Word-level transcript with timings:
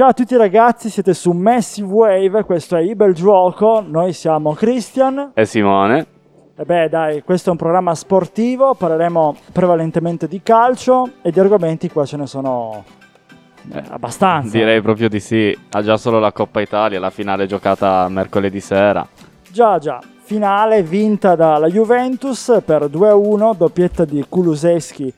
Ciao 0.00 0.08
a 0.08 0.14
tutti 0.14 0.34
ragazzi, 0.34 0.88
siete 0.88 1.12
su 1.12 1.30
Messi 1.32 1.82
Wave, 1.82 2.44
questo 2.44 2.74
è 2.74 2.80
Ibel 2.80 3.12
Gioco, 3.12 3.84
noi 3.86 4.14
siamo 4.14 4.54
Christian 4.54 5.32
e 5.34 5.44
Simone. 5.44 6.06
E 6.56 6.64
beh 6.64 6.88
dai, 6.88 7.22
questo 7.22 7.50
è 7.50 7.52
un 7.52 7.58
programma 7.58 7.94
sportivo, 7.94 8.72
parleremo 8.72 9.36
prevalentemente 9.52 10.26
di 10.26 10.40
calcio 10.42 11.16
e 11.20 11.30
di 11.30 11.38
argomenti 11.38 11.90
qua 11.90 12.06
ce 12.06 12.16
ne 12.16 12.26
sono 12.26 12.82
eh, 13.70 13.82
abbastanza. 13.90 14.56
Direi 14.56 14.80
proprio 14.80 15.10
di 15.10 15.20
sì, 15.20 15.54
ha 15.72 15.82
già 15.82 15.98
solo 15.98 16.18
la 16.18 16.32
Coppa 16.32 16.62
Italia, 16.62 16.98
la 16.98 17.10
finale 17.10 17.44
giocata 17.44 18.08
mercoledì 18.08 18.60
sera. 18.60 19.06
Già 19.50 19.76
già, 19.76 20.00
finale 20.22 20.82
vinta 20.82 21.34
dalla 21.34 21.68
Juventus 21.68 22.58
per 22.64 22.84
2-1, 22.84 23.54
doppietta 23.54 24.06
di 24.06 24.24
Kulusevski 24.26 25.12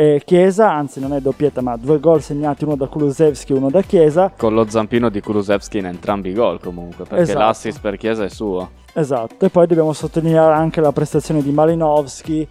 e 0.00 0.22
Chiesa, 0.24 0.70
anzi 0.70 1.00
non 1.00 1.12
è 1.12 1.20
doppietta 1.20 1.60
ma 1.60 1.76
due 1.76 1.98
gol 1.98 2.22
segnati, 2.22 2.62
uno 2.62 2.76
da 2.76 2.86
Kulusevski 2.86 3.52
e 3.52 3.56
uno 3.56 3.68
da 3.68 3.82
Chiesa. 3.82 4.30
Con 4.36 4.54
lo 4.54 4.68
zampino 4.68 5.08
di 5.08 5.20
Kulusevski 5.20 5.78
in 5.78 5.86
entrambi 5.86 6.28
i 6.28 6.34
gol 6.34 6.60
comunque, 6.60 7.04
perché 7.04 7.24
esatto. 7.24 7.38
l'assist 7.40 7.80
per 7.80 7.96
Chiesa 7.96 8.22
è 8.22 8.28
suo. 8.28 8.70
Esatto, 8.92 9.44
e 9.44 9.48
poi 9.48 9.66
dobbiamo 9.66 9.92
sottolineare 9.92 10.54
anche 10.54 10.80
la 10.80 10.92
prestazione 10.92 11.42
di 11.42 11.50
Malinowski, 11.50 12.46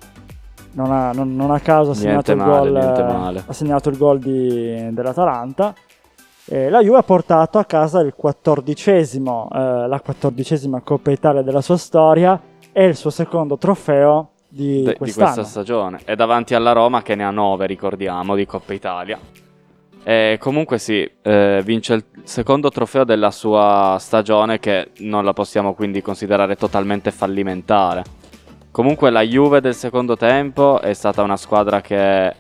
non 0.74 0.92
a, 0.92 1.14
non, 1.14 1.38
non 1.38 1.52
a 1.52 1.62
caso 1.62 1.92
ha 1.92 1.94
segnato, 1.94 2.36
male, 2.36 2.70
gol, 2.70 3.44
ha 3.46 3.54
segnato, 3.54 3.88
il 3.88 3.98
gol, 3.98 4.20
di, 4.20 4.90
dell'Atalanta. 4.92 5.74
E 6.44 6.70
la 6.70 6.82
Juve 6.82 6.98
ha 6.98 7.04
portato 7.04 7.60
a 7.60 7.64
casa 7.64 8.02
il 8.02 8.14
quattordicesimo, 8.14 9.48
eh, 9.54 9.88
la 9.88 10.02
quattordicesima 10.04 10.82
Coppa 10.82 11.12
Italia 11.12 11.44
della 11.44 11.62
sua 11.62 11.78
storia 11.78 12.38
e 12.74 12.86
il 12.86 12.96
suo 12.98 13.10
secondo 13.10 13.58
trofeo 13.58 14.32
di, 14.58 14.82
De, 14.82 14.98
di 15.00 15.12
questa 15.14 15.44
stagione. 15.44 16.00
È 16.04 16.16
davanti 16.16 16.56
alla 16.56 16.72
Roma 16.72 17.04
che 17.04 17.14
ne 17.14 17.24
ha 17.24 17.30
9, 17.30 17.68
ricordiamo, 17.68 18.36
di 18.36 18.48
Coppa 18.48 18.74
Italia. 18.74 19.20
E 20.04 20.38
comunque 20.40 20.80
sì, 20.80 21.08
eh, 21.22 21.62
vince 21.64 21.94
il 21.94 22.04
secondo 22.24 22.70
trofeo 22.70 23.04
della 23.04 23.30
sua 23.30 23.98
stagione 24.00 24.58
che 24.58 24.92
non 25.00 25.24
la 25.24 25.34
possiamo 25.34 25.74
quindi 25.74 26.02
considerare 26.02 26.56
totalmente 26.56 27.12
fallimentare. 27.12 28.04
Comunque 28.72 29.12
la 29.12 29.22
Juve 29.22 29.62
del 29.62 29.76
secondo 29.76 30.18
tempo 30.18 30.82
è 30.82 30.94
stata 30.94 31.22
una 31.22 31.38
squadra 31.38 31.82
che 31.82 31.98
è 31.98 32.36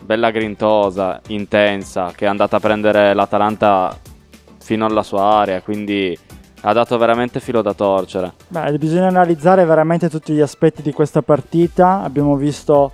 bella 0.00 0.30
grintosa, 0.30 1.20
intensa, 1.28 2.12
che 2.14 2.24
è 2.24 2.28
andata 2.28 2.56
a 2.56 2.60
prendere 2.60 3.12
l'Atalanta 3.12 3.98
fino 4.58 4.86
alla 4.86 5.02
sua 5.02 5.22
area, 5.22 5.60
quindi 5.62 6.16
ha 6.62 6.72
dato 6.72 6.96
veramente 6.98 7.40
filo 7.40 7.62
da 7.62 7.72
torcere. 7.72 8.32
Beh, 8.48 8.78
bisogna 8.78 9.06
analizzare 9.06 9.64
veramente 9.64 10.08
tutti 10.08 10.32
gli 10.32 10.40
aspetti 10.40 10.82
di 10.82 10.92
questa 10.92 11.22
partita. 11.22 12.02
Abbiamo 12.02 12.36
visto 12.36 12.92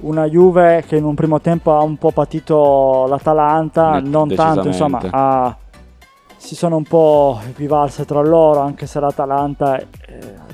una 0.00 0.26
Juve 0.26 0.84
che 0.86 0.96
in 0.96 1.04
un 1.04 1.14
primo 1.14 1.40
tempo 1.40 1.76
ha 1.76 1.82
un 1.82 1.96
po' 1.96 2.10
patito 2.10 3.06
l'Atalanta, 3.08 4.00
Net, 4.00 4.04
non 4.04 4.34
tanto, 4.34 4.66
insomma, 4.66 5.00
ha, 5.10 5.56
si 6.36 6.54
sono 6.54 6.76
un 6.76 6.84
po' 6.84 7.40
equivalse 7.48 8.04
tra 8.04 8.20
loro, 8.20 8.60
anche 8.60 8.86
se 8.86 9.00
l'Atalanta 9.00 9.78
eh, 9.78 9.86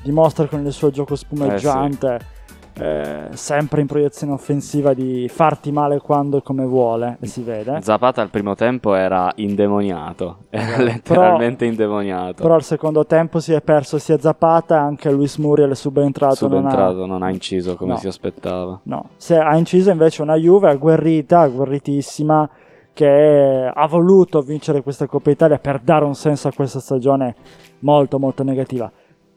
dimostra 0.02 0.46
con 0.46 0.64
il 0.64 0.72
suo 0.72 0.90
gioco 0.90 1.16
spumeggiante. 1.16 2.14
Eh 2.14 2.18
sì 2.18 2.38
eh, 2.78 3.28
sempre 3.32 3.80
in 3.80 3.86
proiezione 3.86 4.32
offensiva 4.32 4.94
di 4.94 5.28
farti 5.28 5.72
male 5.72 5.98
quando 5.98 6.38
e 6.38 6.42
come 6.42 6.64
vuole 6.64 7.18
e 7.20 7.26
si 7.26 7.42
vede. 7.42 7.80
Zapata 7.82 8.22
al 8.22 8.30
primo 8.30 8.54
tempo 8.54 8.94
era 8.94 9.30
indemoniato, 9.36 10.44
era 10.50 10.76
eh, 10.76 10.82
letteralmente 10.82 11.64
però, 11.64 11.70
indemoniato. 11.70 12.42
Però 12.42 12.54
al 12.54 12.62
secondo 12.62 13.06
tempo 13.06 13.40
si 13.40 13.52
è 13.52 13.60
perso 13.60 13.98
sia 13.98 14.18
Zapata 14.18 14.80
anche 14.80 15.10
Luis 15.10 15.36
Muriel 15.36 15.70
è 15.70 15.74
subentrato. 15.74 16.34
Subentrato, 16.34 16.92
non 16.94 17.10
ha, 17.10 17.12
non 17.12 17.22
ha 17.22 17.30
inciso 17.30 17.76
come 17.76 17.92
no, 17.92 17.98
si 17.98 18.06
aspettava. 18.06 18.80
No, 18.84 19.10
se 19.16 19.36
ha 19.36 19.56
inciso 19.56 19.90
invece 19.90 20.22
una 20.22 20.36
Juve 20.36 20.70
agguerrita, 20.70 21.40
agguerritissima 21.40 22.48
che 22.92 23.70
ha 23.72 23.86
voluto 23.86 24.42
vincere 24.42 24.82
questa 24.82 25.06
Coppa 25.06 25.30
Italia 25.30 25.58
per 25.58 25.80
dare 25.80 26.04
un 26.04 26.14
senso 26.14 26.48
a 26.48 26.52
questa 26.52 26.80
stagione 26.80 27.34
molto 27.80 28.18
molto 28.18 28.42
negativa. 28.42 28.90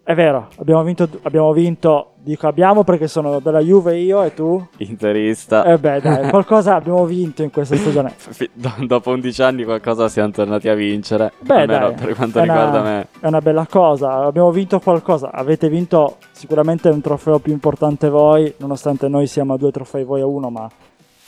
È 0.06 0.14
vero, 0.16 0.50
abbiamo 0.58 0.84
vinto, 0.84 1.08
abbiamo 1.22 1.54
vinto, 1.54 2.16
dico 2.18 2.46
abbiamo 2.46 2.84
perché 2.84 3.08
sono 3.08 3.40
della 3.40 3.62
Juve 3.62 3.98
io 4.00 4.22
e 4.22 4.34
tu? 4.34 4.62
Interista. 4.80 5.64
E 5.64 5.72
eh 5.72 5.78
beh 5.78 6.02
dai, 6.02 6.30
qualcosa 6.30 6.76
abbiamo 6.76 7.06
vinto 7.06 7.42
in 7.42 7.50
questa 7.50 7.78
stagione. 7.78 8.14
dopo 8.86 9.12
11 9.12 9.42
anni 9.42 9.64
qualcosa 9.64 10.10
siamo 10.10 10.32
tornati 10.32 10.68
a 10.68 10.74
vincere, 10.74 11.32
beh, 11.40 11.62
almeno 11.62 11.92
dai, 11.92 12.06
per 12.06 12.16
quanto 12.16 12.42
riguarda 12.42 12.82
una, 12.82 12.92
me. 12.92 13.08
È 13.18 13.28
una 13.28 13.40
bella 13.40 13.66
cosa, 13.66 14.26
abbiamo 14.26 14.52
vinto 14.52 14.82
qualcosa, 14.82 15.32
avete 15.32 15.70
vinto 15.70 16.18
sicuramente 16.32 16.90
un 16.90 17.00
trofeo 17.00 17.40
più 17.40 17.54
importante 17.54 18.10
voi, 18.10 18.54
nonostante 18.58 19.08
noi 19.08 19.26
siamo 19.26 19.54
a 19.54 19.58
due 19.58 19.72
trofei 19.72 20.04
voi 20.04 20.20
a 20.20 20.26
uno, 20.26 20.50
ma 20.50 20.70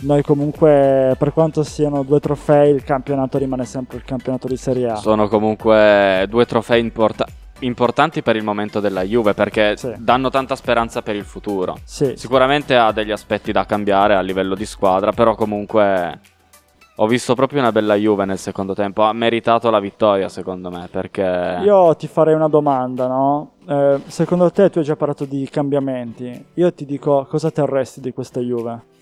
noi 0.02 0.22
comunque, 0.22 1.16
per 1.18 1.32
quanto 1.32 1.64
siano 1.64 2.04
due 2.04 2.20
trofei, 2.20 2.74
il 2.74 2.84
campionato 2.84 3.38
rimane 3.38 3.64
sempre 3.64 3.96
il 3.96 4.04
campionato 4.04 4.50
di 4.50 4.58
Serie 4.58 4.90
A. 4.90 4.96
Sono 4.96 5.30
comunque 5.30 6.26
due 6.28 6.46
trofei 6.46 6.82
importanti 6.82 7.44
importanti 7.60 8.22
per 8.22 8.36
il 8.36 8.44
momento 8.44 8.80
della 8.80 9.04
Juve 9.04 9.34
perché 9.34 9.78
sì. 9.78 9.94
danno 9.98 10.30
tanta 10.30 10.56
speranza 10.56 11.02
per 11.02 11.16
il 11.16 11.24
futuro. 11.24 11.78
Sì. 11.84 12.14
Sicuramente 12.16 12.76
ha 12.76 12.92
degli 12.92 13.12
aspetti 13.12 13.52
da 13.52 13.66
cambiare 13.66 14.16
a 14.16 14.22
livello 14.22 14.56
di 14.56 14.66
squadra, 14.66 15.12
però 15.12 15.36
comunque 15.36 16.20
ho 16.98 17.08
visto 17.08 17.36
proprio 17.36 17.60
una 17.60 17.72
bella 17.72 17.96
Juve 17.96 18.26
nel 18.26 18.38
secondo 18.38 18.74
tempo. 18.74 19.04
Ha 19.04 19.14
meritato 19.14 19.70
la 19.70 19.80
vittoria, 19.80 20.30
secondo 20.30 20.70
me, 20.70 20.88
perché... 20.90 21.60
Io 21.64 21.96
ti 21.96 22.08
farei 22.08 22.34
una 22.34 22.48
domanda, 22.48 23.08
no? 23.08 23.52
Eh, 23.68 24.00
secondo 24.08 24.50
te 24.52 24.70
tu 24.70 24.80
hai 24.80 24.86
già 24.86 24.96
parlato 24.96 25.26
di 25.26 25.48
cambiamenti. 25.52 26.46
Io 26.54 26.74
ti 26.74 26.86
dico 26.86 27.26
cosa 27.30 27.52
terresti 27.52 28.00
di 28.00 28.14
questa 28.14 28.40
Juve? 28.40 28.94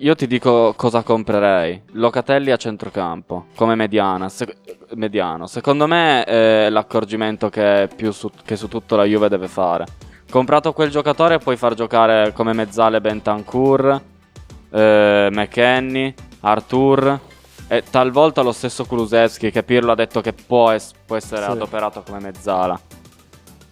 Io 0.00 0.14
ti 0.14 0.26
dico 0.26 0.74
cosa 0.76 1.02
comprerei. 1.02 1.82
Locatelli 1.92 2.50
a 2.50 2.56
centrocampo, 2.56 3.46
come 3.54 3.74
mediana, 3.74 4.28
se- 4.28 4.56
mediano. 4.94 5.46
Secondo 5.46 5.86
me 5.86 6.24
è 6.24 6.68
l'accorgimento 6.70 7.48
che, 7.48 7.88
su, 8.10 8.30
che 8.44 8.56
su 8.56 8.68
tutto 8.68 8.96
la 8.96 9.04
Juve 9.04 9.28
deve 9.28 9.48
fare. 9.48 9.84
Comprato 10.30 10.72
quel 10.72 10.90
giocatore 10.90 11.38
puoi 11.38 11.56
far 11.56 11.74
giocare 11.74 12.32
come 12.32 12.52
mezzale 12.52 13.00
Bentancur, 13.00 14.00
eh, 14.70 15.28
McKenny, 15.30 16.14
Artur 16.40 17.20
e 17.68 17.82
talvolta 17.88 18.42
lo 18.42 18.52
stesso 18.52 18.84
Kulusevski 18.84 19.50
che 19.50 19.62
Pirlo 19.62 19.92
ha 19.92 19.96
detto 19.96 20.20
che 20.20 20.32
può, 20.32 20.70
es- 20.72 20.92
può 21.06 21.16
essere 21.16 21.44
sì. 21.44 21.50
adoperato 21.50 22.02
come 22.04 22.20
mezzala. 22.20 22.78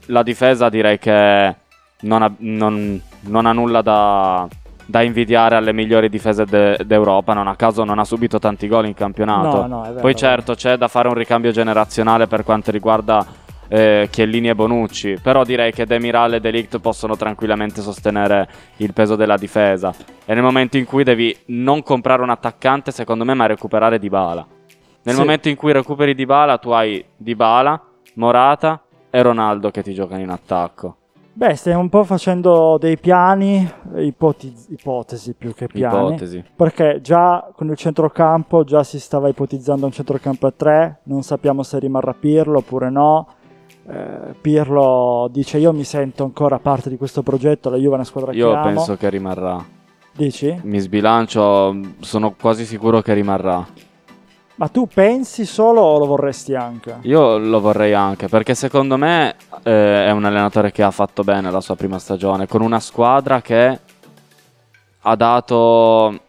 La 0.06 0.22
difesa 0.22 0.68
direi 0.68 0.98
che 0.98 1.56
non 2.00 2.22
ha, 2.22 2.32
non, 2.38 3.00
non 3.22 3.46
ha 3.46 3.52
nulla 3.52 3.82
da 3.82 4.48
da 4.92 5.00
invidiare 5.00 5.56
alle 5.56 5.72
migliori 5.72 6.10
difese 6.10 6.44
de- 6.44 6.78
d'Europa. 6.84 7.32
Non 7.32 7.48
a 7.48 7.56
caso 7.56 7.82
non 7.82 7.98
ha 7.98 8.04
subito 8.04 8.38
tanti 8.38 8.68
gol 8.68 8.84
in 8.84 8.92
campionato. 8.92 9.62
No, 9.62 9.66
no, 9.66 9.82
vero, 9.84 10.00
Poi 10.00 10.14
certo 10.14 10.54
c'è 10.54 10.76
da 10.76 10.86
fare 10.86 11.08
un 11.08 11.14
ricambio 11.14 11.50
generazionale 11.50 12.26
per 12.26 12.44
quanto 12.44 12.70
riguarda 12.70 13.24
eh, 13.68 14.08
Chiellini 14.10 14.50
e 14.50 14.54
Bonucci. 14.54 15.16
Però 15.22 15.44
direi 15.44 15.72
che 15.72 15.86
Demiral 15.86 16.34
e 16.34 16.40
Delict 16.40 16.78
possono 16.78 17.16
tranquillamente 17.16 17.80
sostenere 17.80 18.46
il 18.76 18.92
peso 18.92 19.16
della 19.16 19.38
difesa. 19.38 19.94
E 20.26 20.34
nel 20.34 20.42
momento 20.42 20.76
in 20.76 20.84
cui 20.84 21.04
devi 21.04 21.34
non 21.46 21.82
comprare 21.82 22.22
un 22.22 22.28
attaccante, 22.28 22.90
secondo 22.90 23.24
me, 23.24 23.32
ma 23.32 23.46
recuperare 23.46 23.98
Dybala. 23.98 24.46
Nel 25.04 25.14
sì. 25.14 25.20
momento 25.20 25.48
in 25.48 25.56
cui 25.56 25.72
recuperi 25.72 26.14
Dybala, 26.14 26.58
tu 26.58 26.68
hai 26.68 27.02
Dybala, 27.16 27.82
Morata 28.16 28.82
e 29.08 29.22
Ronaldo 29.22 29.70
che 29.70 29.82
ti 29.82 29.94
giocano 29.94 30.20
in 30.20 30.28
attacco. 30.28 30.96
Beh, 31.34 31.54
stiamo 31.54 31.80
un 31.80 31.88
po' 31.88 32.04
facendo 32.04 32.76
dei 32.78 32.98
piani, 32.98 33.66
ipotesi, 33.96 34.74
ipotesi 34.74 35.32
più 35.32 35.54
che 35.54 35.66
piani. 35.66 36.08
Ipotesi. 36.08 36.44
Perché 36.54 37.00
già 37.00 37.50
con 37.54 37.70
il 37.70 37.76
centrocampo 37.76 38.64
già 38.64 38.84
si 38.84 39.00
stava 39.00 39.28
ipotizzando 39.28 39.86
un 39.86 39.92
centrocampo 39.92 40.46
a 40.46 40.52
tre, 40.54 41.00
non 41.04 41.22
sappiamo 41.22 41.62
se 41.62 41.78
rimarrà 41.78 42.12
Pirlo 42.12 42.58
oppure 42.58 42.90
no. 42.90 43.26
Eh, 43.88 44.34
Pirlo 44.40 45.28
dice 45.32 45.56
io 45.56 45.72
mi 45.72 45.84
sento 45.84 46.22
ancora 46.22 46.58
parte 46.58 46.90
di 46.90 46.98
questo 46.98 47.22
progetto, 47.22 47.70
la 47.70 47.76
Juve 47.76 47.92
è 47.92 47.94
una 47.94 48.04
squadra 48.04 48.32
io 48.32 48.50
che. 48.50 48.56
Io 48.56 48.62
penso 48.62 48.96
che 48.96 49.08
rimarrà. 49.08 49.64
Dici? 50.14 50.60
Mi 50.64 50.78
sbilancio, 50.80 51.74
sono 52.00 52.34
quasi 52.38 52.66
sicuro 52.66 53.00
che 53.00 53.14
rimarrà. 53.14 53.66
Ma 54.62 54.68
tu 54.68 54.86
pensi 54.86 55.44
solo 55.44 55.80
o 55.80 55.98
lo 55.98 56.06
vorresti 56.06 56.54
anche? 56.54 56.98
Io 57.00 57.36
lo 57.36 57.58
vorrei 57.58 57.94
anche 57.94 58.28
perché 58.28 58.54
secondo 58.54 58.96
me 58.96 59.34
eh, 59.64 60.06
è 60.06 60.10
un 60.12 60.24
allenatore 60.24 60.70
che 60.70 60.84
ha 60.84 60.92
fatto 60.92 61.24
bene 61.24 61.50
la 61.50 61.60
sua 61.60 61.74
prima 61.74 61.98
stagione 61.98 62.46
con 62.46 62.60
una 62.60 62.78
squadra 62.78 63.42
che 63.42 63.80
ha 65.00 65.16
dato... 65.16 66.20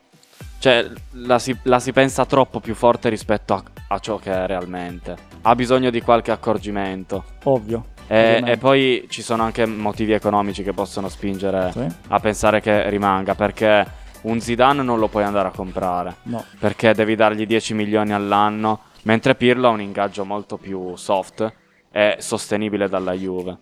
Cioè, 0.57 0.89
la 1.11 1.37
si, 1.37 1.55
la 1.63 1.79
si 1.79 1.91
pensa 1.91 2.25
troppo 2.25 2.59
più 2.59 2.73
forte 2.73 3.09
rispetto 3.09 3.53
a, 3.53 3.63
a, 3.89 3.99
ciò 3.99 4.17
che 4.17 4.31
è 4.31 4.47
realmente. 4.47 5.15
Ha 5.43 5.53
bisogno 5.53 5.91
di 5.91 6.01
qualche 6.01 6.31
accorgimento. 6.31 7.23
Ovvio. 7.43 7.85
E, 8.07 8.41
e, 8.43 8.57
poi 8.57 9.05
ci 9.09 9.21
sono 9.21 9.43
anche 9.43 9.67
motivi 9.67 10.13
economici 10.13 10.63
che 10.63 10.73
possono 10.73 11.07
spingere 11.07 11.71
sì. 11.71 11.85
a 12.07 12.19
pensare 12.19 12.61
che 12.61 12.89
rimanga 12.89 13.35
perché 13.35 14.01
un 14.23 14.39
Zidane 14.39 14.83
non 14.83 14.99
lo 14.99 15.07
puoi 15.07 15.23
andare 15.23 15.47
a 15.47 15.51
comprare. 15.51 16.15
No. 16.23 16.43
Perché 16.59 16.93
devi 16.93 17.15
dargli 17.15 17.45
10 17.45 17.73
milioni 17.73 18.13
all'anno, 18.13 18.81
mentre 19.03 19.35
Pirlo 19.35 19.67
ha 19.67 19.71
un 19.71 19.81
ingaggio 19.81 20.25
molto 20.25 20.57
più 20.57 20.95
soft 20.95 21.53
e 21.91 22.15
sostenibile 22.19 22.89
dalla 22.89 23.13
Juve. 23.13 23.57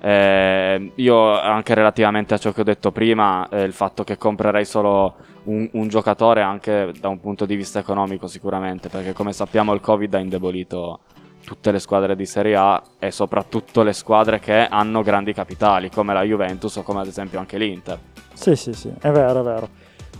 Eh, 0.00 0.92
io 0.96 1.40
anche 1.40 1.72
relativamente 1.72 2.34
a 2.34 2.38
ciò 2.38 2.52
che 2.52 2.60
ho 2.60 2.64
detto 2.64 2.92
prima, 2.92 3.48
eh, 3.48 3.62
il 3.62 3.72
fatto 3.72 4.04
che 4.04 4.18
comprerei 4.18 4.64
solo 4.66 5.14
un, 5.44 5.66
un, 5.72 5.88
giocatore 5.88 6.42
anche 6.42 6.92
da 7.00 7.08
un 7.08 7.20
punto 7.20 7.46
di 7.46 7.56
vista 7.56 7.78
economico 7.78 8.26
sicuramente, 8.26 8.88
perché 8.88 9.12
come 9.12 9.32
sappiamo 9.32 9.72
il 9.72 9.80
Covid 9.80 10.12
ha 10.12 10.18
indebolito 10.18 11.00
tutte 11.44 11.70
le 11.70 11.78
squadre 11.78 12.16
di 12.16 12.26
Serie 12.26 12.56
A 12.56 12.82
e 12.98 13.10
soprattutto 13.10 13.82
le 13.82 13.92
squadre 13.92 14.40
che 14.40 14.66
hanno 14.66 15.02
grandi 15.02 15.32
capitali, 15.32 15.90
come 15.90 16.12
la 16.12 16.22
Juventus 16.22 16.76
o 16.76 16.82
come 16.82 17.00
ad 17.00 17.06
esempio 17.06 17.38
anche 17.38 17.56
l'Inter. 17.56 17.98
Sì, 18.32 18.56
sì, 18.56 18.72
sì, 18.72 18.92
è 19.00 19.10
vero, 19.10 19.40
è 19.40 19.44
vero. 19.44 19.68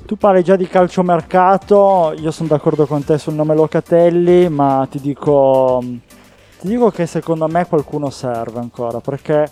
Tu 0.06 0.16
parli 0.18 0.44
già 0.44 0.54
di 0.54 0.68
calciomercato, 0.68 2.14
io 2.18 2.30
sono 2.30 2.48
d'accordo 2.48 2.84
con 2.84 3.02
te 3.02 3.16
sul 3.16 3.32
nome 3.32 3.54
Locatelli, 3.54 4.50
ma 4.50 4.86
ti 4.90 5.00
dico, 5.00 5.82
ti 6.60 6.68
dico 6.68 6.90
che 6.90 7.06
secondo 7.06 7.48
me 7.48 7.66
qualcuno 7.66 8.10
serve 8.10 8.58
ancora, 8.58 9.00
perché 9.00 9.50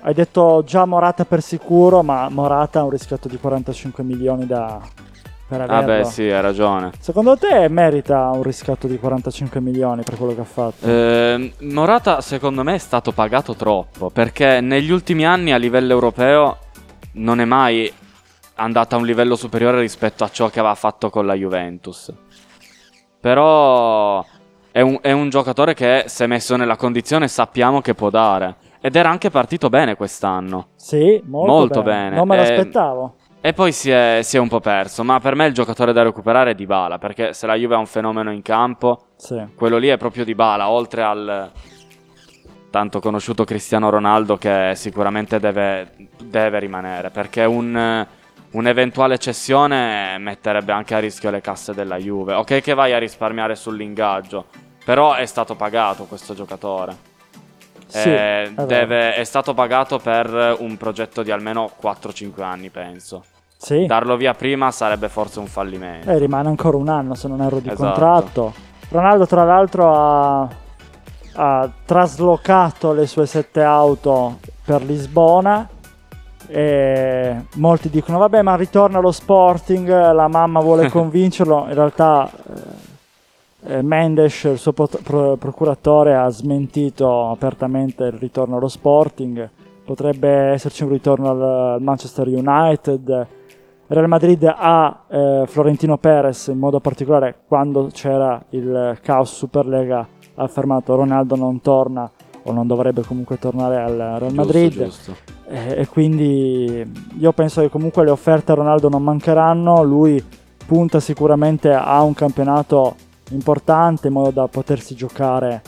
hai 0.00 0.12
detto 0.12 0.64
già 0.66 0.84
Morata 0.84 1.24
per 1.24 1.40
sicuro, 1.42 2.02
ma 2.02 2.28
Morata 2.28 2.80
ha 2.80 2.82
un 2.82 2.90
riscatto 2.90 3.28
di 3.28 3.38
45 3.38 4.02
milioni 4.02 4.46
da, 4.46 4.80
per 5.46 5.60
averlo. 5.60 5.92
Ah 5.92 5.96
beh 5.98 6.04
sì, 6.06 6.22
hai 6.22 6.42
ragione. 6.42 6.90
Secondo 6.98 7.36
te 7.36 7.68
merita 7.68 8.30
un 8.34 8.42
riscatto 8.42 8.88
di 8.88 8.98
45 8.98 9.60
milioni 9.60 10.02
per 10.02 10.16
quello 10.16 10.34
che 10.34 10.40
ha 10.40 10.44
fatto? 10.44 10.86
Eh, 10.88 11.52
Morata 11.60 12.20
secondo 12.20 12.64
me 12.64 12.74
è 12.74 12.78
stato 12.78 13.12
pagato 13.12 13.54
troppo, 13.54 14.10
perché 14.10 14.60
negli 14.60 14.90
ultimi 14.90 15.24
anni 15.24 15.52
a 15.52 15.56
livello 15.56 15.92
europeo 15.92 16.58
non 17.12 17.40
è 17.40 17.44
mai 17.44 17.92
andato 18.56 18.94
a 18.94 18.98
un 18.98 19.06
livello 19.06 19.36
superiore 19.36 19.80
rispetto 19.80 20.24
a 20.24 20.30
ciò 20.30 20.48
che 20.48 20.60
aveva 20.60 20.74
fatto 20.74 21.10
con 21.10 21.26
la 21.26 21.34
Juventus. 21.34 22.12
Però 23.20 24.24
è 24.70 24.80
un, 24.80 24.98
è 25.00 25.12
un 25.12 25.30
giocatore 25.30 25.72
che 25.72 26.04
se 26.08 26.26
messo 26.26 26.56
nella 26.56 26.76
condizione 26.76 27.28
sappiamo 27.28 27.80
che 27.80 27.94
può 27.94 28.10
dare. 28.10 28.56
Ed 28.80 28.96
era 28.96 29.08
anche 29.08 29.30
partito 29.30 29.68
bene 29.68 29.94
quest'anno. 29.94 30.68
Sì, 30.76 31.22
molto, 31.24 31.52
molto 31.52 31.82
bene. 31.82 32.02
bene. 32.02 32.16
Non 32.16 32.26
me 32.26 32.36
l'aspettavo. 32.36 33.14
E, 33.40 33.48
e 33.48 33.52
poi 33.54 33.72
si 33.72 33.90
è, 33.90 34.20
si 34.22 34.36
è, 34.36 34.40
un 34.40 34.48
po' 34.48 34.60
perso. 34.60 35.04
Ma 35.04 35.20
per 35.20 35.36
me 35.36 35.46
il 35.46 35.54
giocatore 35.54 35.92
da 35.92 36.02
recuperare 36.02 36.50
è 36.50 36.54
Dybala. 36.54 36.98
Perché 36.98 37.32
se 37.32 37.46
la 37.46 37.54
Juve 37.54 37.76
ha 37.76 37.78
un 37.78 37.86
fenomeno 37.86 38.30
in 38.30 38.42
campo, 38.42 39.06
sì. 39.16 39.42
quello 39.54 39.78
lì 39.78 39.88
è 39.88 39.96
proprio 39.96 40.24
Dybala. 40.24 40.68
Oltre 40.68 41.02
al 41.02 41.50
tanto 42.68 43.00
conosciuto 43.00 43.44
Cristiano 43.44 43.88
Ronaldo, 43.88 44.36
che 44.36 44.72
sicuramente 44.74 45.38
deve, 45.40 45.92
deve 46.22 46.58
rimanere. 46.58 47.08
Perché 47.08 47.44
un, 47.44 48.06
un'eventuale 48.54 49.18
cessione 49.18 50.16
metterebbe 50.18 50.72
anche 50.72 50.94
a 50.94 50.98
rischio 50.98 51.30
le 51.30 51.40
casse 51.40 51.74
della 51.74 51.96
Juve. 51.96 52.34
Ok, 52.34 52.60
che 52.60 52.74
vai 52.74 52.92
a 52.92 52.98
risparmiare 52.98 53.54
sull'ingaggio. 53.54 54.46
Però 54.84 55.14
è 55.14 55.26
stato 55.26 55.54
pagato 55.54 56.04
questo 56.04 56.34
giocatore. 56.34 57.12
Sì, 57.86 58.10
eh, 58.10 58.52
deve, 58.66 59.14
è 59.14 59.24
stato 59.24 59.54
pagato 59.54 59.98
per 59.98 60.56
un 60.58 60.76
progetto 60.76 61.22
di 61.22 61.30
almeno 61.30 61.70
4-5 61.80 62.42
anni, 62.42 62.68
penso. 62.70 63.24
Sì. 63.56 63.86
Darlo 63.86 64.16
via 64.16 64.34
prima 64.34 64.70
sarebbe 64.70 65.08
forse 65.08 65.38
un 65.38 65.46
fallimento. 65.46 66.10
Eh, 66.10 66.18
rimane 66.18 66.48
ancora 66.48 66.76
un 66.76 66.88
anno 66.88 67.14
se 67.14 67.28
non 67.28 67.40
erro 67.40 67.60
di 67.60 67.68
esatto. 67.68 67.82
contratto. 67.82 68.54
Ronaldo, 68.90 69.26
tra 69.26 69.44
l'altro, 69.44 69.94
ha, 69.94 70.48
ha 71.34 71.70
traslocato 71.84 72.92
le 72.92 73.06
sue 73.06 73.26
sette 73.26 73.62
auto 73.62 74.38
per 74.64 74.82
Lisbona. 74.82 75.68
E 76.48 77.44
molti 77.54 77.90
dicono: 77.90 78.18
Vabbè, 78.18 78.42
ma 78.42 78.56
ritorna 78.56 78.98
allo 78.98 79.12
Sporting. 79.12 79.88
La 79.88 80.28
mamma 80.28 80.60
vuole 80.60 80.88
convincerlo. 80.90 81.66
In 81.68 81.74
realtà. 81.74 82.30
Eh, 82.30 82.92
eh, 83.66 83.82
Mendes, 83.82 84.44
il 84.44 84.58
suo 84.58 84.72
pro- 84.72 85.36
procuratore, 85.36 86.14
ha 86.14 86.28
smentito 86.28 87.30
apertamente 87.30 88.04
il 88.04 88.12
ritorno 88.12 88.58
allo 88.58 88.68
Sporting. 88.68 89.48
Potrebbe 89.84 90.28
esserci 90.28 90.82
un 90.82 90.90
ritorno 90.90 91.30
al, 91.30 91.42
al 91.42 91.82
Manchester 91.82 92.26
United. 92.26 93.26
Real 93.86 94.08
Madrid 94.08 94.44
ha 94.44 95.04
eh, 95.08 95.44
Florentino 95.46 95.98
Perez, 95.98 96.46
in 96.48 96.58
modo 96.58 96.80
particolare 96.80 97.36
quando 97.46 97.88
c'era 97.92 98.42
il 98.50 98.98
caos 99.02 99.34
Superlega, 99.34 100.06
ha 100.34 100.42
affermato 100.42 100.94
Ronaldo 100.94 101.36
non 101.36 101.60
torna 101.60 102.10
o 102.44 102.52
non 102.52 102.66
dovrebbe 102.66 103.02
comunque 103.02 103.38
tornare 103.38 103.80
al 103.80 104.16
Real 104.18 104.34
Madrid. 104.34 104.72
Giusto, 104.72 105.12
giusto. 105.12 105.33
E, 105.46 105.80
e 105.80 105.86
quindi 105.88 106.90
io 107.18 107.32
penso 107.32 107.60
che 107.60 107.68
comunque 107.68 108.04
le 108.04 108.10
offerte 108.10 108.52
a 108.52 108.54
Ronaldo 108.54 108.88
non 108.88 109.02
mancheranno. 109.02 109.82
Lui 109.82 110.22
punta 110.66 111.00
sicuramente 111.00 111.72
a 111.72 112.02
un 112.02 112.14
campionato 112.14 112.96
importante 113.30 114.08
in 114.08 114.12
modo 114.12 114.30
da 114.30 114.48
potersi 114.48 114.94
giocare 114.94 115.62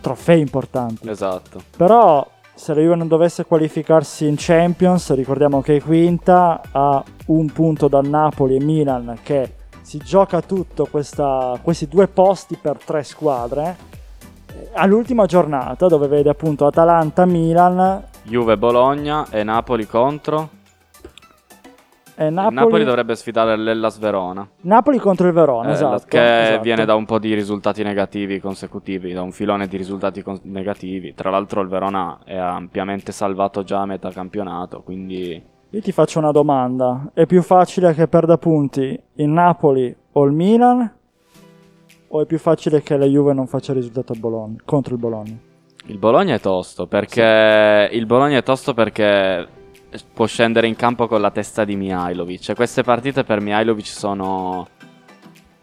trofei 0.00 0.40
importanti. 0.40 1.08
Esatto. 1.08 1.60
Però 1.76 2.26
se 2.54 2.74
la 2.74 2.80
Juve 2.80 2.94
non 2.96 3.08
dovesse 3.08 3.44
qualificarsi 3.44 4.26
in 4.26 4.36
Champions, 4.38 5.12
ricordiamo 5.14 5.60
che 5.60 5.76
è 5.76 5.82
quinta, 5.82 6.60
ha 6.70 7.02
un 7.26 7.52
punto 7.52 7.88
dal 7.88 8.06
Napoli 8.06 8.56
e 8.56 8.64
Milan 8.64 9.18
che 9.22 9.54
si 9.82 9.98
gioca 9.98 10.40
tutto 10.40 10.86
questa, 10.86 11.58
questi 11.62 11.86
due 11.86 12.08
posti 12.08 12.56
per 12.60 12.78
tre 12.84 13.04
squadre 13.04 13.76
eh, 14.48 14.70
all'ultima 14.72 15.26
giornata 15.26 15.86
dove 15.86 16.08
vede 16.08 16.28
appunto 16.28 16.66
Atalanta-Milan 16.66 17.76
Juve 17.76 18.15
Bologna 18.56 19.26
e 19.30 19.42
Napoli 19.44 19.86
contro 19.86 20.50
eh, 22.18 22.30
Napoli... 22.30 22.54
Napoli... 22.54 22.84
dovrebbe 22.84 23.14
sfidare 23.14 23.56
l'Ellas 23.56 23.98
Verona. 23.98 24.48
Napoli 24.62 24.98
contro 24.98 25.26
il 25.26 25.34
Verona, 25.34 25.68
eh, 25.68 25.72
esatto. 25.72 26.04
Che 26.08 26.42
esatto. 26.42 26.62
viene 26.62 26.86
da 26.86 26.94
un 26.94 27.04
po' 27.04 27.18
di 27.18 27.34
risultati 27.34 27.82
negativi 27.82 28.40
consecutivi, 28.40 29.12
da 29.12 29.20
un 29.20 29.32
filone 29.32 29.66
di 29.66 29.76
risultati 29.76 30.22
con- 30.22 30.40
negativi. 30.44 31.12
Tra 31.14 31.28
l'altro 31.28 31.60
il 31.60 31.68
Verona 31.68 32.20
è 32.24 32.36
ampiamente 32.36 33.12
salvato 33.12 33.62
già 33.64 33.80
a 33.82 33.86
metà 33.86 34.10
campionato, 34.10 34.80
quindi... 34.80 35.42
Io 35.68 35.80
ti 35.82 35.92
faccio 35.92 36.18
una 36.18 36.30
domanda. 36.30 37.10
È 37.12 37.26
più 37.26 37.42
facile 37.42 37.92
che 37.92 38.08
perda 38.08 38.38
punti 38.38 38.98
il 39.16 39.28
Napoli 39.28 39.94
o 40.12 40.24
il 40.24 40.32
Milan? 40.32 40.90
O 42.08 42.22
è 42.22 42.24
più 42.24 42.38
facile 42.38 42.80
che 42.80 42.96
la 42.96 43.04
Juve 43.04 43.34
non 43.34 43.46
faccia 43.46 43.74
risultato 43.74 44.14
Bologna, 44.18 44.56
contro 44.64 44.94
il 44.94 45.00
Bologna? 45.00 45.45
Il 45.86 45.98
Bologna 45.98 46.34
è 46.34 46.40
tosto 46.40 46.86
perché... 46.86 47.88
Sì. 47.90 47.96
Il 47.96 48.06
Bologna 48.06 48.38
è 48.38 48.42
tosto 48.42 48.74
perché 48.74 49.46
può 50.12 50.26
scendere 50.26 50.66
in 50.66 50.74
campo 50.74 51.06
con 51.06 51.20
la 51.20 51.30
testa 51.30 51.64
di 51.64 51.76
Mihailovic. 51.76 52.54
Queste 52.54 52.82
partite 52.82 53.24
per 53.24 53.40
Mihailovic 53.40 53.86
sono... 53.86 54.66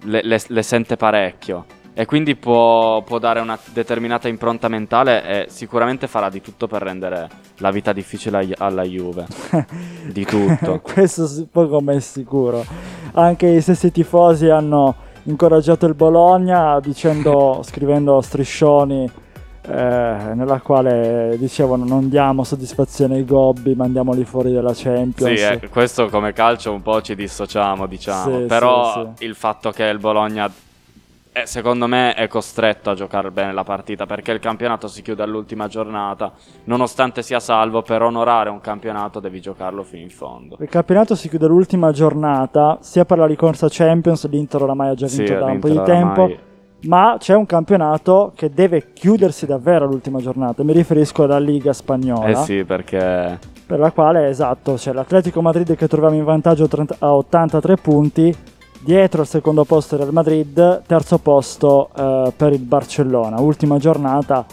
Le, 0.05 0.21
le, 0.23 0.41
le 0.47 0.63
sente 0.63 0.95
parecchio. 0.95 1.65
E 1.93 2.05
quindi 2.05 2.35
può, 2.35 3.03
può, 3.03 3.19
dare 3.19 3.39
una 3.39 3.57
determinata 3.71 4.27
impronta 4.27 4.67
mentale 4.67 5.23
e 5.23 5.45
sicuramente 5.49 6.07
farà 6.07 6.29
di 6.29 6.41
tutto 6.41 6.67
per 6.67 6.81
rendere 6.81 7.29
la 7.57 7.69
vita 7.69 7.93
difficile 7.93 8.47
alla 8.57 8.83
Juve. 8.83 9.27
di 10.11 10.25
tutto. 10.25 10.79
Questo 10.81 11.47
poco 11.51 11.81
ma 11.81 11.93
è 11.93 11.99
sicuro. 11.99 12.65
Anche 13.13 13.47
i 13.47 13.61
stessi 13.61 13.91
tifosi 13.91 14.49
hanno 14.49 14.95
incoraggiato 15.23 15.85
il 15.85 15.93
Bologna 15.93 16.79
dicendo, 16.79 17.61
scrivendo 17.63 18.19
striscioni 18.21 19.21
eh, 19.65 20.33
nella 20.33 20.59
quale 20.59 21.35
dicevano 21.37 21.85
non 21.85 22.09
diamo 22.09 22.43
soddisfazione 22.43 23.15
ai 23.15 23.25
gobbi, 23.25 23.75
mandiamoli 23.75 24.25
fuori 24.25 24.51
dalla 24.51 24.73
Champions. 24.73 25.39
Sì, 25.39 25.45
eh, 25.45 25.69
questo 25.69 26.09
come 26.09 26.33
calcio 26.33 26.73
un 26.73 26.81
po' 26.81 27.01
ci 27.01 27.15
dissociamo, 27.15 27.85
diciamo. 27.87 28.39
Sì, 28.39 28.45
Però 28.45 29.13
sì, 29.15 29.25
il 29.25 29.35
fatto 29.35 29.71
che 29.71 29.83
il 29.85 29.99
Bologna 29.99 30.51
eh, 31.35 31.47
secondo 31.47 31.87
me 31.87 32.13
è 32.13 32.27
costretto 32.27 32.91
a 32.91 32.93
giocare 32.93 33.31
bene 33.31 33.53
la 33.53 33.63
partita 33.63 34.05
perché 34.05 34.31
il 34.31 34.39
campionato 34.39 34.87
si 34.87 35.01
chiude 35.01 35.23
all'ultima 35.23 35.67
giornata. 35.67 36.31
Nonostante 36.65 37.23
sia 37.23 37.39
salvo, 37.39 37.81
per 37.81 38.01
onorare 38.01 38.49
un 38.49 38.59
campionato 38.59 39.19
devi 39.19 39.41
giocarlo 39.41 39.81
fino 39.83 40.03
in 40.03 40.09
fondo. 40.09 40.57
Il 40.59 40.69
campionato 40.69 41.15
si 41.15 41.29
chiude 41.29 41.45
all'ultima 41.45 41.91
giornata, 41.91 42.77
sia 42.81 43.05
per 43.05 43.17
la 43.17 43.25
ricorsa 43.25 43.67
Champions, 43.69 44.27
l'Inter 44.29 44.61
oramai 44.61 44.89
ha 44.89 44.93
già 44.93 45.07
vinto 45.07 45.33
da 45.33 45.45
un 45.45 45.59
po' 45.59 45.69
di 45.69 45.81
tempo 45.83 46.51
ma 46.83 47.15
c'è 47.19 47.35
un 47.35 47.45
campionato 47.45 48.31
che 48.35 48.51
deve 48.51 48.91
chiudersi 48.93 49.45
davvero 49.45 49.85
all'ultima 49.85 50.19
giornata. 50.19 50.63
Mi 50.63 50.73
riferisco 50.73 51.23
alla 51.23 51.39
Liga 51.39 51.73
Spagnola. 51.73 52.27
Eh 52.27 52.35
sì, 52.35 52.63
perché... 52.63 53.39
Per 53.65 53.79
la 53.79 53.91
quale, 53.91 54.27
esatto, 54.27 54.73
c'è 54.73 54.91
l'Atletico 54.91 55.41
Madrid 55.41 55.75
che 55.75 55.87
troviamo 55.87 56.15
in 56.15 56.23
vantaggio 56.25 56.67
a 56.99 57.15
83 57.15 57.77
punti, 57.77 58.35
dietro 58.81 59.21
al 59.21 59.27
secondo 59.27 59.63
posto 59.63 59.95
Real 59.95 60.11
Madrid, 60.11 60.83
terzo 60.85 61.17
posto 61.17 61.89
eh, 61.95 62.33
per 62.35 62.51
il 62.51 62.59
Barcellona. 62.59 63.39
Ultima 63.39 63.77
giornata, 63.77 64.45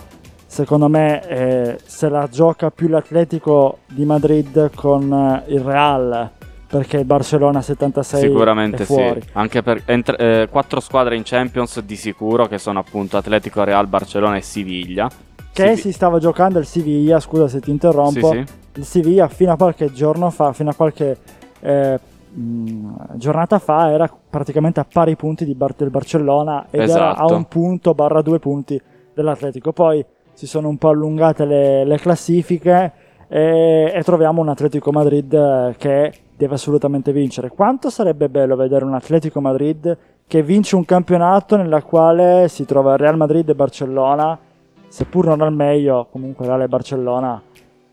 secondo 0.47 0.89
me, 0.89 1.27
eh, 1.27 1.79
se 1.85 2.09
la 2.09 2.29
gioca 2.31 2.71
più 2.71 2.87
l'Atletico 2.87 3.79
di 3.87 4.05
Madrid 4.05 4.71
con 4.75 5.13
eh, 5.13 5.53
il 5.53 5.61
Real 5.61 6.31
perché 6.71 6.99
il 6.99 7.05
Barcellona 7.05 7.61
76 7.61 8.21
sicuramente 8.21 8.85
sì. 8.85 9.21
anche 9.33 9.61
per 9.61 9.83
entra- 9.87 10.17
eh, 10.17 10.47
quattro 10.49 10.79
squadre 10.79 11.17
in 11.17 11.23
Champions 11.25 11.81
di 11.81 11.97
sicuro 11.97 12.47
che 12.47 12.59
sono 12.59 12.79
appunto 12.79 13.17
Atletico 13.17 13.65
Real 13.65 13.89
Barcellona 13.89 14.37
e 14.37 14.41
Siviglia. 14.41 15.11
Che 15.53 15.67
Siv- 15.67 15.81
si 15.81 15.91
stava 15.91 16.21
giocando 16.21 16.61
il 16.61 16.67
Siviglia 16.67 17.19
scusa 17.19 17.49
se 17.49 17.59
ti 17.59 17.73
interrompo. 17.73 18.31
Sì, 18.31 18.45
sì. 18.47 18.79
il 18.79 18.85
Siviglia 18.85 19.27
fino 19.27 19.51
a 19.51 19.57
qualche 19.57 19.93
giorno 19.93 20.31
fa 20.31 20.53
fino 20.53 20.71
a 20.71 20.75
qualche 20.75 21.17
eh, 21.59 21.99
mh, 22.33 22.95
giornata 23.15 23.59
fa 23.59 23.91
era 23.91 24.09
praticamente 24.31 24.79
a 24.79 24.87
pari 24.91 25.17
punti 25.17 25.53
Bar- 25.53 25.75
del 25.77 25.91
Barcellona 25.91 26.67
ed 26.71 26.83
esatto. 26.83 26.99
era 27.01 27.17
a 27.17 27.35
un 27.35 27.47
punto 27.47 27.95
barra 27.95 28.23
due 28.23 28.39
punti 28.39 28.81
dell'Atletico. 29.13 29.73
Poi 29.73 30.05
si 30.35 30.47
sono 30.47 30.69
un 30.69 30.77
po' 30.77 30.91
allungate 30.91 31.45
le, 31.45 31.85
le 31.85 31.99
classifiche 31.99 32.93
e, 33.27 33.93
e 33.93 34.03
troviamo 34.05 34.41
un 34.41 34.51
Atletico 34.51 34.93
Madrid 34.93 35.75
che 35.77 36.13
deve 36.41 36.55
assolutamente 36.55 37.13
vincere. 37.13 37.51
Quanto 37.51 37.91
sarebbe 37.91 38.31
bello 38.31 38.57
vedere 38.57 38.87
un 38.87 38.95
Atletico 38.95 39.43
Madrid 39.43 39.97
che 40.27 40.43
vince 40.43 40.75
un 40.75 40.87
campionato 40.87 41.57
nella 41.57 41.83
quale 41.83 42.49
si 42.49 42.65
trova 42.65 42.97
Real 42.97 43.19
Madrid 43.19 43.47
e 43.47 43.55
Barcellona, 43.55 44.39
seppur 44.89 45.27
non 45.27 45.43
al 45.43 45.53
meglio, 45.53 46.09
comunque 46.11 46.47
Real 46.47 46.63
e 46.63 46.69
Barcellona. 46.69 47.43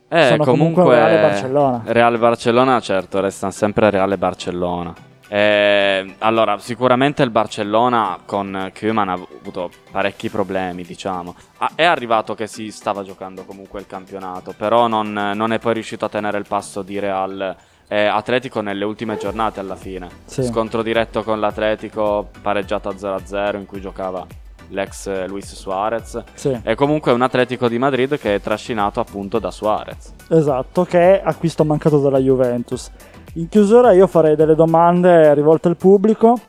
Eh, 0.08 0.28
sono 0.28 0.46
comunque, 0.46 0.84
comunque 0.84 0.96
Real 0.96 1.12
e 1.12 1.22
Barcellona. 1.22 1.82
Real 1.88 2.14
e 2.14 2.18
Barcellona, 2.18 2.80
certo, 2.80 3.20
restano 3.20 3.52
sempre 3.52 3.90
Real 3.90 4.10
e 4.14 4.18
Barcellona. 4.18 4.94
Eh, 5.28 6.16
allora, 6.20 6.58
sicuramente 6.58 7.24
il 7.24 7.32
Barcellona 7.32 8.20
con 8.24 8.72
Koeman 8.80 9.10
ha 9.10 9.20
avuto 9.40 9.70
parecchi 9.92 10.30
problemi, 10.30 10.84
diciamo. 10.84 11.36
Ah, 11.58 11.72
è 11.76 11.84
arrivato 11.84 12.34
che 12.34 12.48
si 12.48 12.72
stava 12.72 13.04
giocando 13.04 13.44
comunque 13.44 13.82
il 13.82 13.88
campionato, 13.88 14.54
però 14.56 14.88
non, 14.88 15.12
non 15.12 15.52
è 15.52 15.60
poi 15.60 15.74
riuscito 15.74 16.06
a 16.06 16.10
tenere 16.10 16.38
il 16.38 16.46
passo 16.48 16.82
di 16.82 16.98
Real 16.98 17.56
e 17.88 18.06
Atletico 18.06 18.62
nelle 18.62 18.86
ultime 18.86 19.18
giornate 19.18 19.60
alla 19.60 19.76
fine. 19.76 20.08
Sì. 20.26 20.44
Scontro 20.44 20.82
diretto 20.82 21.24
con 21.24 21.40
l'Atletico, 21.40 22.30
pareggiato 22.42 22.90
a 22.90 22.94
0-0 22.94 23.58
in 23.58 23.66
cui 23.66 23.80
giocava 23.82 24.26
l'ex 24.70 25.26
Luis 25.28 25.54
Suarez. 25.54 26.24
Sì. 26.34 26.60
E 26.62 26.76
comunque 26.76 27.12
un 27.12 27.22
Atletico 27.22 27.68
di 27.70 27.78
Madrid 27.78 28.18
che 28.18 28.36
è 28.36 28.42
trascinato 28.42 29.00
appunto 29.00 29.40
da 29.40 29.52
Suarez. 29.52 30.14
Esatto, 30.30 30.84
che 30.84 31.20
è 31.20 31.22
acquisto 31.24 31.64
mancato 31.64 32.00
dalla 32.00 32.20
Juventus. 32.20 32.92
In 33.36 33.48
chiusura 33.50 33.92
io 33.92 34.08
farei 34.08 34.36
delle 34.36 34.56
domande 34.56 35.34
rivolte 35.34 35.68
al 35.68 35.78
pubblico 35.78 36.40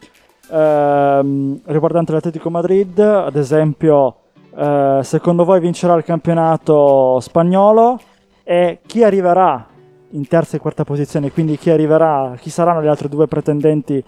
ehm, 0.50 1.61
riguardanti 1.64 2.12
l'Atletico 2.12 2.50
Madrid, 2.50 2.99
ad 2.99 3.37
esempio 3.37 4.16
eh, 4.57 5.00
secondo 5.02 5.45
voi 5.45 5.61
vincerà 5.61 5.95
il 5.95 6.04
campionato 6.04 7.21
spagnolo 7.21 8.00
e 8.42 8.80
chi 8.87 9.04
arriverà 9.04 9.66
in 10.10 10.26
terza 10.26 10.56
e 10.56 10.60
quarta 10.60 10.84
posizione, 10.84 11.30
quindi 11.30 11.56
chi 11.56 11.70
arriverà, 11.70 12.34
chi 12.38 12.50
saranno 12.50 12.80
le 12.80 12.88
altre 12.88 13.08
due 13.08 13.26
pretendenti 13.26 14.02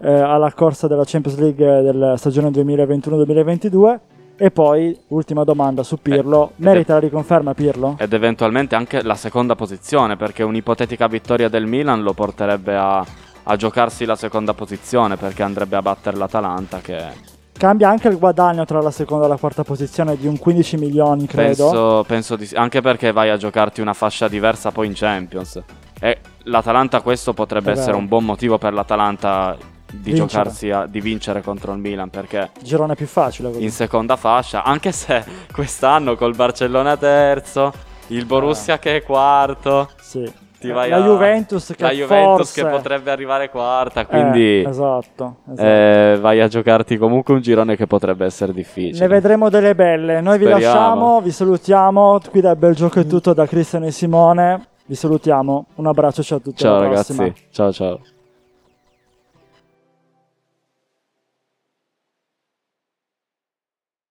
eh, 0.00 0.12
alla 0.12 0.52
corsa 0.52 0.86
della 0.86 1.04
Champions 1.04 1.38
League 1.38 1.82
della 1.82 2.16
stagione 2.16 2.50
2021-2022 2.50 3.98
e 4.36 4.50
poi, 4.50 4.98
ultima 5.08 5.44
domanda 5.44 5.82
su 5.82 5.98
Pirlo, 6.00 6.48
eh, 6.48 6.52
merita 6.56 6.94
la 6.94 7.00
riconferma 7.00 7.54
Pirlo? 7.54 7.96
Ed 7.98 8.12
eventualmente 8.12 8.74
anche 8.74 9.02
la 9.02 9.14
seconda 9.14 9.54
posizione, 9.54 10.16
perché 10.16 10.42
un'ipotetica 10.42 11.06
vittoria 11.06 11.48
del 11.48 11.66
Milan 11.66 12.02
lo 12.02 12.12
porterebbe 12.12 12.74
a, 12.74 13.04
a 13.44 13.56
giocarsi 13.56 14.04
la 14.04 14.16
seconda 14.16 14.54
posizione, 14.54 15.16
perché 15.16 15.42
andrebbe 15.42 15.76
a 15.76 15.82
battere 15.82 16.16
l'Atalanta 16.16 16.78
che... 16.78 17.31
Cambia 17.52 17.88
anche 17.88 18.08
il 18.08 18.18
guadagno 18.18 18.64
tra 18.64 18.80
la 18.80 18.90
seconda 18.90 19.26
e 19.26 19.28
la 19.28 19.36
quarta 19.36 19.62
posizione 19.62 20.16
di 20.16 20.26
un 20.26 20.38
15 20.38 20.76
milioni, 20.78 21.26
credo. 21.26 21.64
Penso, 21.64 22.04
penso 22.06 22.36
di 22.36 22.46
sì, 22.46 22.54
anche 22.54 22.80
perché 22.80 23.12
vai 23.12 23.30
a 23.30 23.36
giocarti 23.36 23.80
una 23.80 23.94
fascia 23.94 24.26
diversa 24.26 24.70
poi 24.72 24.86
in 24.88 24.94
Champions. 24.94 25.62
E 26.00 26.18
l'Atalanta 26.44 27.00
questo 27.00 27.32
potrebbe 27.32 27.70
essere 27.70 27.96
un 27.96 28.08
buon 28.08 28.24
motivo 28.24 28.58
per 28.58 28.72
l'Atalanta 28.72 29.56
di 29.92 30.12
vincere. 30.12 30.26
giocarsi 30.26 30.70
a, 30.70 30.86
di 30.86 31.00
vincere 31.00 31.42
contro 31.42 31.72
il 31.72 31.78
Milan 31.78 32.08
perché 32.08 32.50
girone 32.62 32.94
più 32.94 33.06
facile 33.06 33.50
così. 33.50 33.62
in 33.62 33.70
seconda 33.70 34.16
fascia 34.16 34.62
anche 34.64 34.90
se 34.90 35.22
quest'anno 35.52 36.16
col 36.16 36.34
Barcellona 36.34 36.96
terzo 36.96 37.72
il 38.08 38.24
Borussia 38.24 38.74
eh. 38.74 38.78
che 38.78 38.96
è 38.96 39.02
quarto 39.02 39.90
sì. 40.00 40.32
La, 40.68 40.82
a, 40.82 41.00
Juventus, 41.00 41.74
che, 41.76 41.82
la 41.82 41.90
Juventus 41.90 42.36
forse... 42.36 42.62
che 42.62 42.68
potrebbe 42.68 43.10
arrivare 43.10 43.50
quarta 43.50 44.06
quindi 44.06 44.62
eh, 44.62 44.68
esatto, 44.68 45.36
esatto. 45.50 45.66
Eh, 45.66 46.18
vai 46.20 46.40
a 46.40 46.48
giocarti 46.48 46.96
comunque 46.96 47.34
un 47.34 47.40
girone 47.40 47.76
che 47.76 47.86
potrebbe 47.86 48.24
essere 48.24 48.52
difficile. 48.52 49.06
Ne 49.06 49.08
vedremo 49.08 49.48
delle 49.48 49.74
belle. 49.74 50.20
Noi 50.20 50.36
Speriamo. 50.36 50.58
vi 50.58 50.64
lasciamo 50.64 51.20
vi 51.20 51.30
salutiamo. 51.30 52.20
Qui 52.30 52.40
da 52.40 52.56
Bel 52.56 52.74
Gioco 52.74 53.00
è 53.00 53.06
tutto 53.06 53.32
da 53.32 53.46
Cristiano 53.46 53.86
e 53.86 53.90
Simone. 53.90 54.66
Vi 54.84 54.94
salutiamo. 54.94 55.66
Un 55.76 55.86
abbraccio 55.86 56.22
ciao 56.22 56.38
a 56.38 56.40
tutti 56.40 56.62
ciao 56.62 56.80
ragazzi. 56.80 57.34
Ciao 57.50 57.72
ciao 57.72 58.00